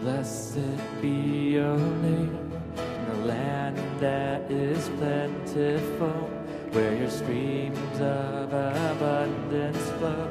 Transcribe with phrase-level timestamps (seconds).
[0.00, 6.30] Blessed be your name in a land that is plentiful,
[6.70, 10.30] where your streams of abundance flow.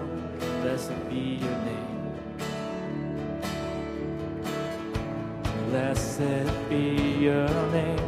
[0.61, 1.87] Blessed be your name.
[5.69, 8.06] Blessed be your name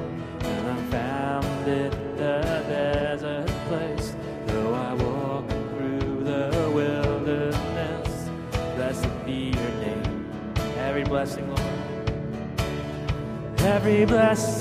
[13.89, 14.58] be blessed.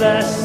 [0.00, 0.39] best.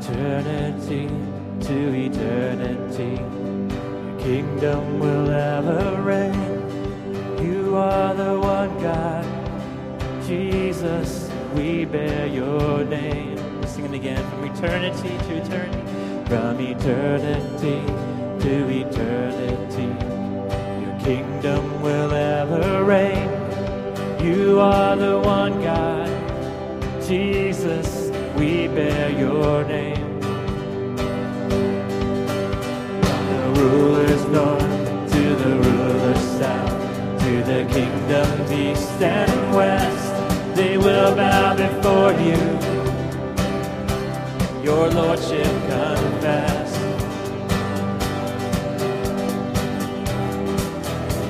[0.00, 1.08] Eternity
[1.60, 7.44] to eternity, your kingdom will ever reign.
[7.44, 9.26] You are the one God,
[10.26, 13.36] Jesus, we bear your name.
[13.60, 17.84] We're singing again from eternity to eternity, from eternity
[18.40, 19.90] to eternity.
[20.82, 23.28] Your kingdom will ever reign.
[24.24, 26.08] You are the one God,
[27.06, 27.99] Jesus,
[28.40, 30.18] we bear your name.
[33.02, 40.78] From the ruler's north to the ruler's south, to the kingdom's east and west, they
[40.78, 42.40] will bow before you.
[44.64, 46.70] Your lordship confess.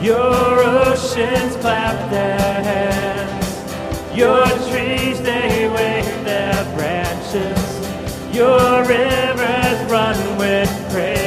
[0.00, 3.50] Your oceans clap their hands.
[4.16, 5.59] Your trees, they
[7.30, 8.34] branches.
[8.34, 11.20] Your rivers run with praise.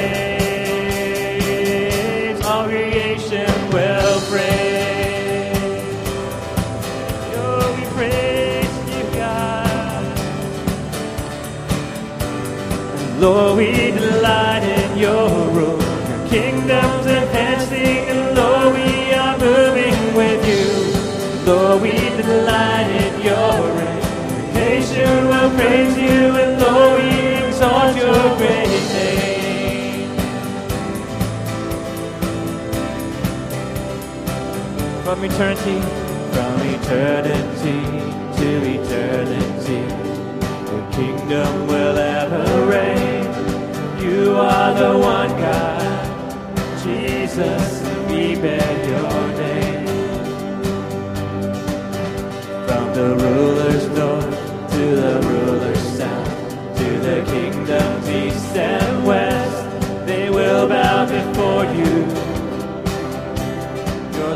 [2.45, 5.53] All creation will praise.
[7.35, 10.05] Oh, we praise you, God.
[13.19, 15.81] Lord, we delight in your rule.
[16.09, 20.71] Your kingdom's advancing, and Lord, we are moving with you.
[21.45, 23.62] Lord, we delight in your
[35.23, 35.79] From eternity,
[36.33, 37.79] from eternity
[38.35, 39.83] to eternity.
[40.69, 43.23] Your kingdom will ever reign.
[44.03, 49.87] You are the one God, Jesus, we bear your name.
[52.67, 53.52] From the ruler's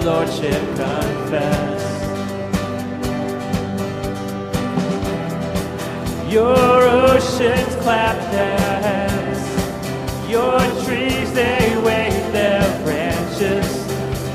[0.08, 1.84] lordship confess.
[6.32, 6.56] Your
[7.04, 8.58] oceans clap their
[8.88, 9.44] hands.
[10.30, 13.68] Your trees, they wave their branches.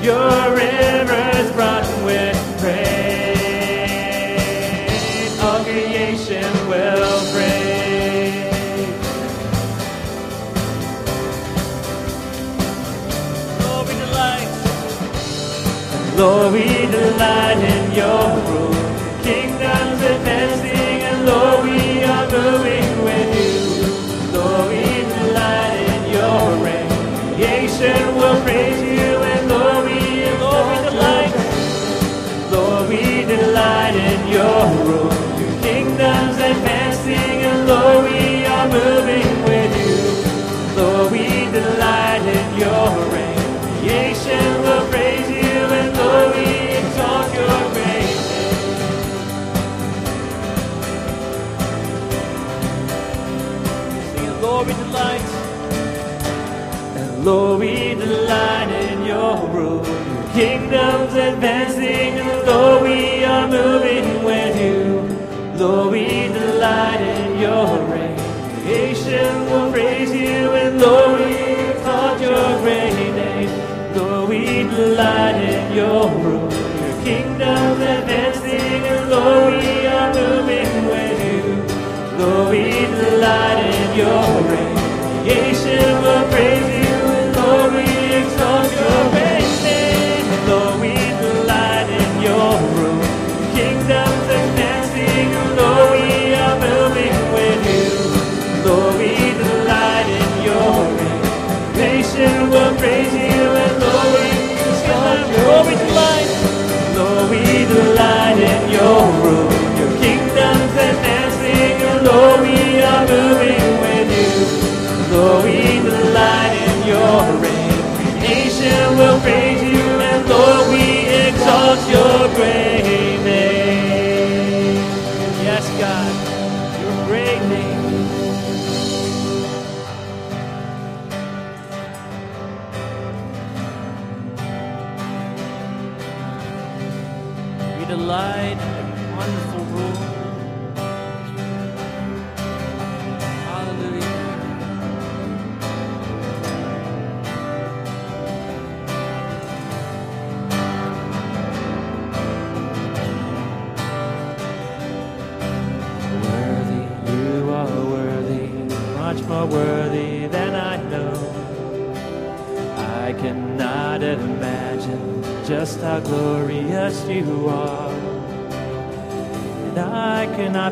[0.04, 1.31] Your rivers
[16.22, 18.41] Lord, we delight in your
[57.22, 59.86] Lord, we delight in your rule.
[59.86, 65.02] Your kingdom's advancing, and Lord, we are moving with you.
[65.56, 66.31] Lord, we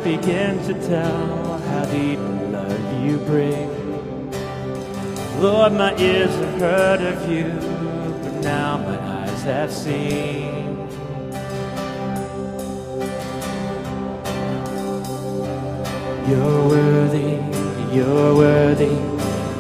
[0.03, 3.69] begin to tell how deep love you bring.
[5.41, 7.49] Lord, my ears have heard of you,
[8.23, 10.77] but now my eyes have seen.
[16.29, 17.39] You're worthy,
[17.95, 18.97] you're worthy,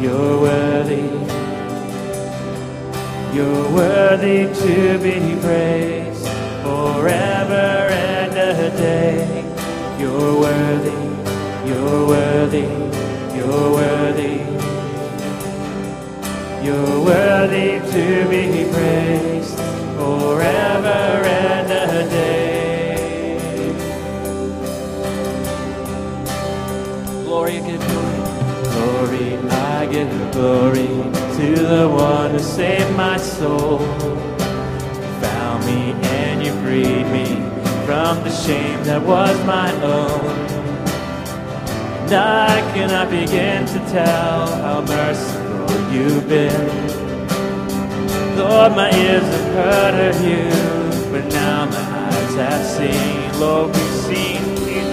[0.00, 1.20] you're worthy.
[3.35, 6.00] You're worthy to be praised
[10.00, 10.97] You're worthy,
[11.69, 12.66] you're worthy,
[13.37, 14.37] you're worthy.
[16.64, 19.57] You're worthy to be praised
[19.99, 23.75] forever and a day.
[27.25, 28.21] Glory, I give glory.
[28.73, 30.88] Glory, I give glory
[31.37, 33.78] to the one who saved my soul.
[35.21, 40.60] Found me and you freed me from the shame that was my own.
[42.04, 46.66] And I cannot begin to tell how merciful you've been.
[48.37, 50.44] Lord, my ears have heard of you,
[51.12, 53.40] but now my eyes have seen.
[53.40, 54.88] Lord, we've seen you.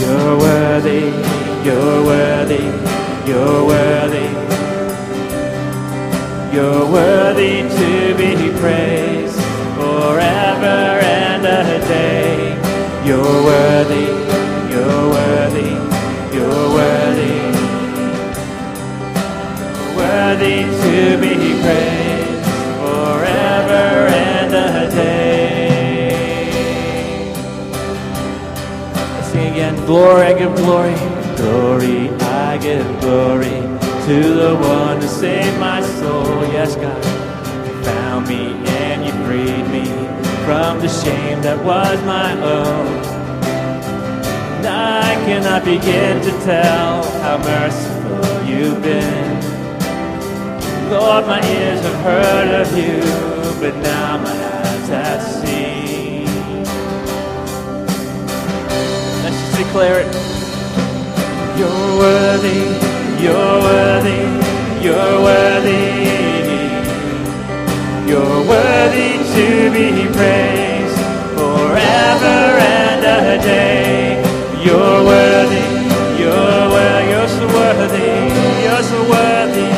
[0.00, 1.04] You're worthy,
[1.66, 2.64] you're worthy,
[3.28, 4.55] you're worthy.
[6.56, 9.38] You're worthy to be praised
[9.76, 12.56] forever and a day.
[13.04, 14.06] You're worthy,
[14.72, 15.72] you're worthy,
[16.34, 17.36] you're worthy.
[19.98, 22.46] Worthy to be praised
[22.80, 26.48] forever and a day.
[28.94, 29.76] Let's sing again.
[29.84, 30.94] Glory, I give glory.
[31.36, 33.75] Glory, I give glory
[34.06, 36.46] to the one who saved my soul.
[36.52, 37.04] Yes, God.
[37.66, 39.84] You found me and you freed me
[40.44, 42.86] from the shame that was my own.
[44.58, 49.40] And I cannot begin to tell how merciful you've been.
[50.88, 53.00] Lord, my ears have heard of you,
[53.60, 56.26] but now my eyes have seen.
[59.24, 60.14] Let's just declare it.
[61.58, 64.22] You're worthy, you're worthy,
[64.84, 66.06] you're worthy.
[68.06, 70.98] You're worthy to be praised
[71.36, 74.22] forever and a day.
[74.64, 75.66] You're worthy,
[76.20, 78.12] you're worthy, you're so worthy,
[78.62, 79.74] you're so worthy.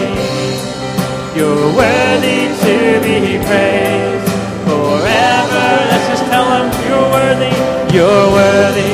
[1.39, 4.29] You're worthy to be praised
[4.69, 5.67] forever.
[5.91, 7.55] Let's just tell him you're worthy,
[7.97, 8.93] you're worthy,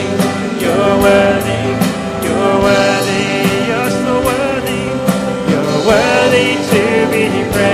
[6.52, 7.73] to be praised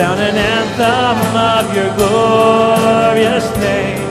[0.00, 4.06] sound an anthem of your glorious name.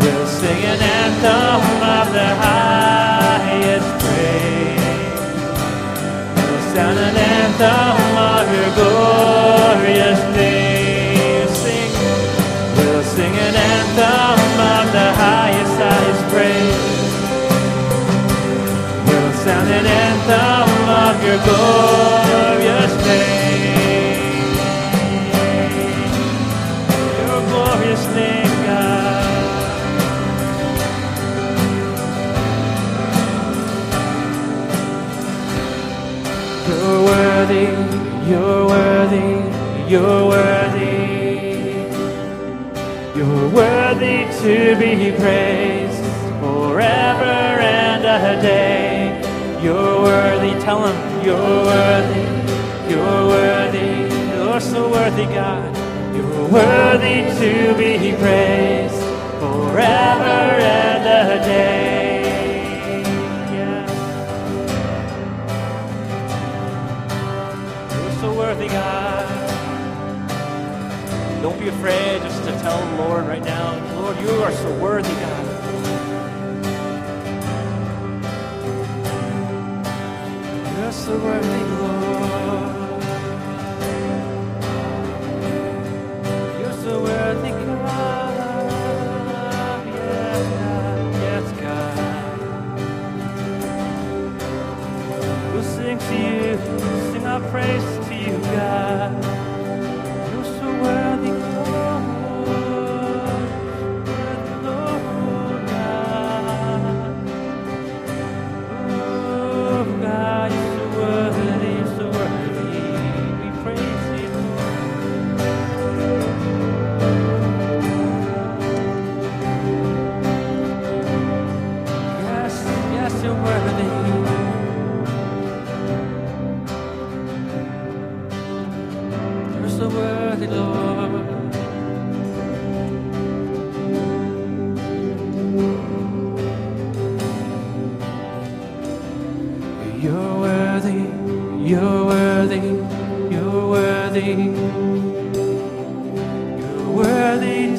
[0.00, 1.62] We'll sing an anthem
[1.96, 5.30] of the highest praise.
[6.36, 8.05] We'll sound an anthem
[16.30, 17.10] praise.
[19.06, 20.68] We'll sound an anthem
[21.06, 24.46] of your glorious name.
[27.20, 29.26] Your glorious name, God.
[36.68, 37.66] You're worthy,
[38.30, 39.30] you're worthy,
[39.90, 41.16] you're worthy.
[43.16, 45.95] You're worthy to be praised
[46.76, 49.08] forever and a day.
[49.62, 52.26] You're worthy, tell him you're worthy,
[52.90, 53.92] you're worthy,
[54.36, 55.74] you're so worthy, God.
[56.14, 59.00] You're worthy to be praised
[59.40, 63.00] forever and a day.
[63.56, 63.86] Yeah.
[68.02, 69.24] You're so worthy, God.
[71.40, 73.66] Don't be afraid just to tell the Lord right now,
[73.98, 75.35] Lord, you are so worthy, God.
[96.16, 96.56] You,
[97.12, 99.35] sing our praise to you, God.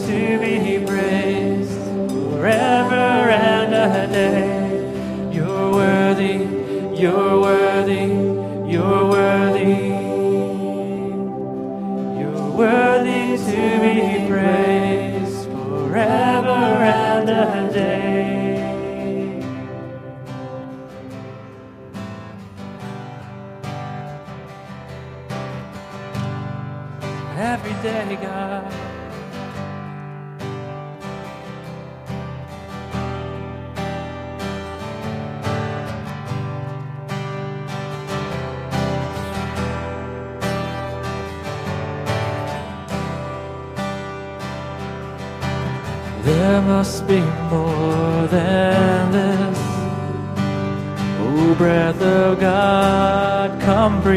[0.07, 0.96] To be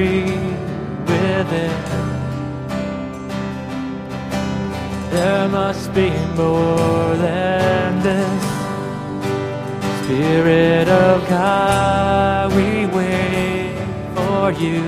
[0.00, 1.72] within.
[5.10, 8.42] There must be more than this.
[10.04, 13.76] Spirit of God, we wait
[14.14, 14.82] for you.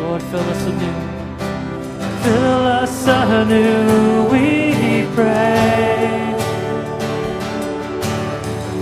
[0.00, 0.98] Lord, fill us anew.
[2.22, 6.34] Fill us anew, we pray.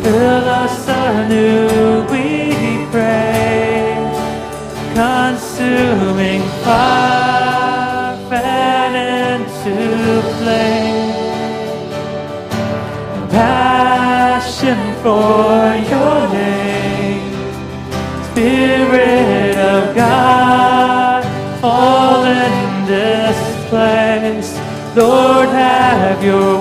[0.02, 3.27] Fill us anew, we pray.
[5.78, 8.92] Consuming fire, fan
[9.38, 9.76] into
[10.38, 11.14] flame.
[13.30, 17.30] Passion for your name.
[18.32, 21.22] Spirit of God,
[21.60, 23.38] fall in this
[23.68, 24.58] place.
[24.96, 26.57] Lord, have your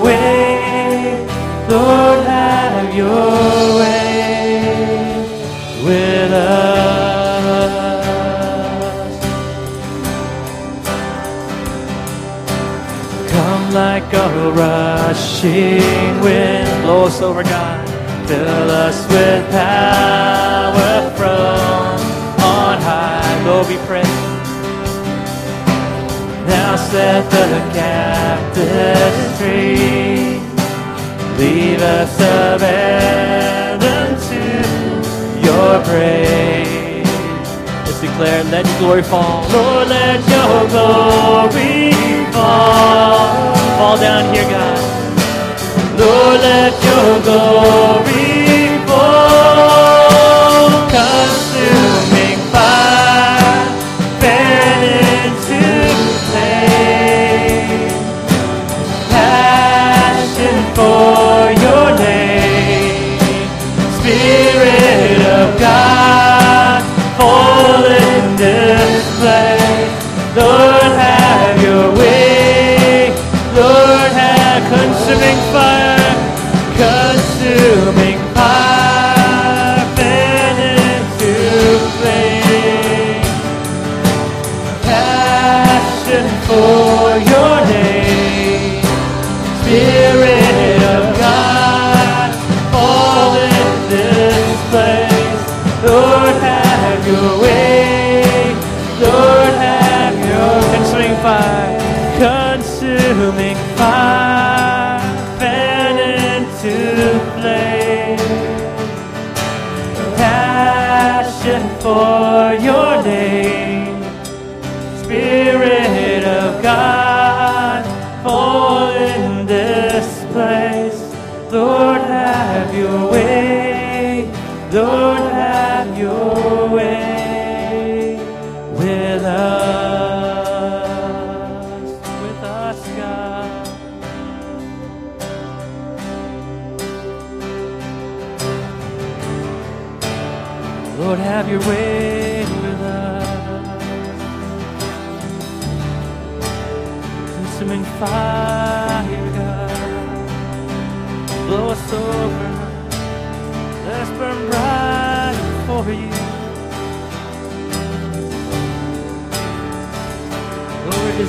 [15.18, 17.88] rushing wind, blows over, God.
[18.28, 21.98] Fill us with power from
[22.44, 23.44] on high.
[23.44, 24.02] Lord, we pray.
[26.46, 30.40] Now set the captives free.
[31.38, 34.42] Leave us abandoned to
[35.46, 37.06] your praise.
[37.86, 39.42] Let's declare, let your glory fall.
[39.50, 41.92] Lord, let your glory
[42.32, 43.54] fall.
[43.78, 44.97] Fall down here, God.
[45.98, 48.27] Lord, let your glory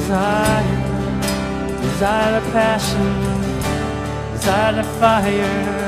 [0.09, 0.63] desire,
[1.81, 3.13] desire to passion,
[4.33, 5.78] desire to fire.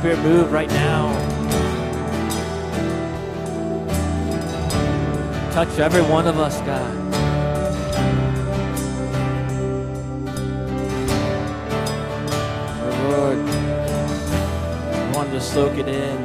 [0.00, 1.12] Spirit, move right now.
[5.52, 6.96] Touch every one of us, God.
[12.82, 13.38] Oh, Lord,
[14.96, 16.18] we want to soak it in.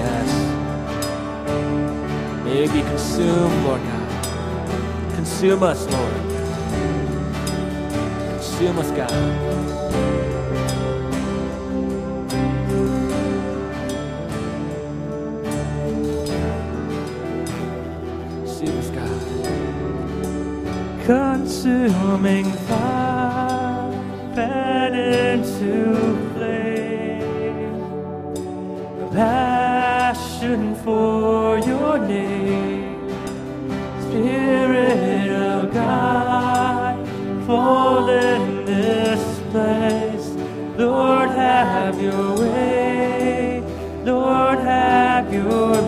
[0.00, 0.30] Yes.
[2.42, 5.14] May it be consumed, Lord God.
[5.14, 6.13] Consume us, Lord
[8.64, 9.10] consume us, God.
[21.04, 23.92] consuming fire
[24.34, 26.03] fed into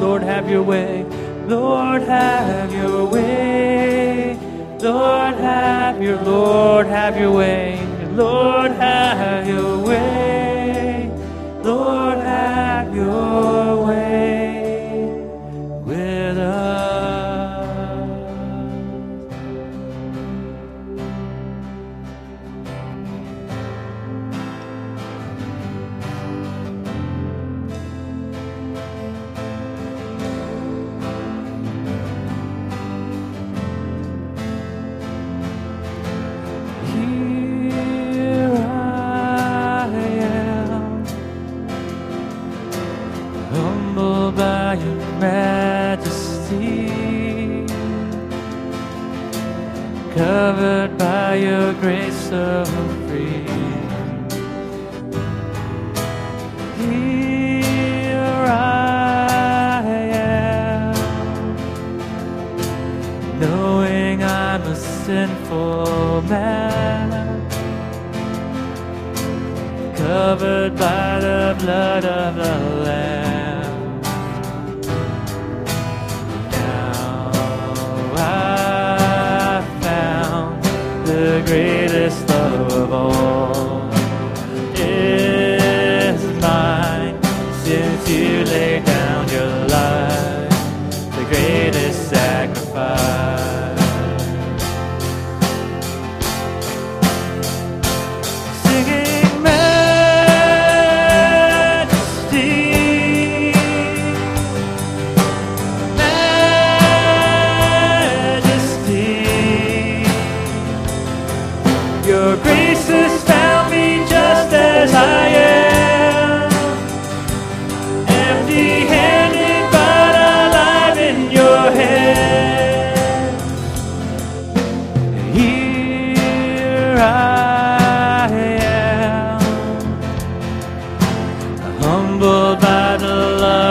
[0.01, 1.05] Lord, have your way.
[1.47, 4.39] Lord, have your way.
[4.81, 7.81] Lord, have your Lord, have your way.
[8.13, 8.56] Lord.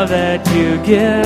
[0.08, 1.26] that you give.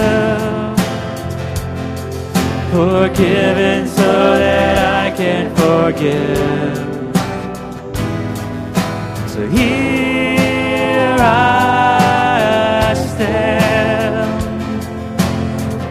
[2.72, 6.78] Forgiven so that I can forgive.
[9.30, 14.30] So here I stand,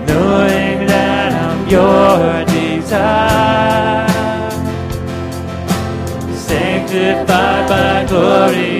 [0.07, 4.09] knowing that I'm your desire,
[6.33, 8.78] sanctified by glory.